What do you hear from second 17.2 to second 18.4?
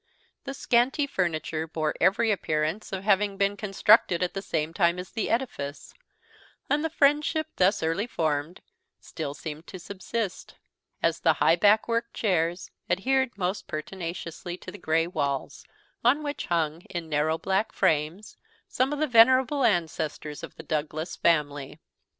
black frames,